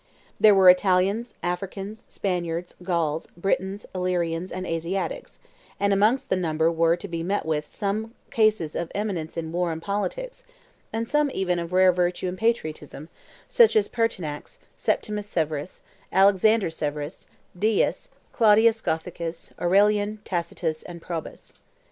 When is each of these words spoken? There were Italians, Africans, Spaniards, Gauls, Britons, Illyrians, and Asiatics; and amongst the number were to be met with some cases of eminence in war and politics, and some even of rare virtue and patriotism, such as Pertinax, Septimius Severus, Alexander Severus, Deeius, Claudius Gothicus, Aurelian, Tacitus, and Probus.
There 0.39 0.55
were 0.55 0.67
Italians, 0.67 1.35
Africans, 1.43 2.05
Spaniards, 2.09 2.75
Gauls, 2.81 3.27
Britons, 3.37 3.85
Illyrians, 3.93 4.51
and 4.51 4.65
Asiatics; 4.65 5.37
and 5.79 5.93
amongst 5.93 6.29
the 6.31 6.35
number 6.35 6.71
were 6.71 6.97
to 6.97 7.07
be 7.07 7.21
met 7.21 7.45
with 7.45 7.67
some 7.67 8.15
cases 8.31 8.75
of 8.75 8.91
eminence 8.95 9.37
in 9.37 9.51
war 9.51 9.71
and 9.71 9.79
politics, 9.79 10.43
and 10.91 11.07
some 11.07 11.29
even 11.35 11.59
of 11.59 11.71
rare 11.71 11.91
virtue 11.91 12.27
and 12.27 12.39
patriotism, 12.39 13.09
such 13.47 13.75
as 13.75 13.87
Pertinax, 13.87 14.57
Septimius 14.75 15.27
Severus, 15.27 15.83
Alexander 16.11 16.71
Severus, 16.71 17.27
Deeius, 17.55 18.07
Claudius 18.33 18.81
Gothicus, 18.81 19.51
Aurelian, 19.61 20.17
Tacitus, 20.25 20.81
and 20.81 20.99
Probus. 20.99 21.53